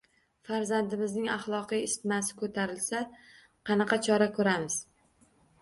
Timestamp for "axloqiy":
1.33-1.83